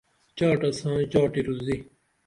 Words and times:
چاٹہ 0.37 0.69
ساں 0.79 0.97
چاٹی 1.11 1.41
روزی 1.47 1.77